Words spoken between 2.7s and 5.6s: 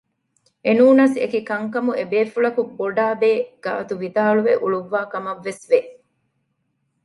ބޮޑާބޭ ގާތު ވިދާޅުވެ އުޅުއްވާ ކަމަށް